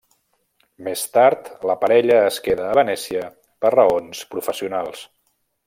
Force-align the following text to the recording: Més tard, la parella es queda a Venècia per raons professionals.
Més 0.87 1.03
tard, 1.17 1.51
la 1.71 1.75
parella 1.83 2.17
es 2.31 2.39
queda 2.47 2.65
a 2.69 2.79
Venècia 2.79 3.29
per 3.65 3.73
raons 3.77 4.25
professionals. 4.35 5.09